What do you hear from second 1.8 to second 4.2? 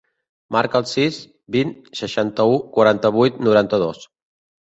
seixanta-u, quaranta-vuit, noranta-dos.